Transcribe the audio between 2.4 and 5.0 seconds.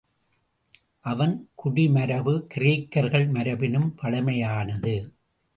கிரேக்கர்கள் மரபினும் பழமையானது.